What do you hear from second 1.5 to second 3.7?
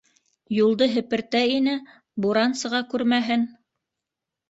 ине, буран сыға күрмәһен...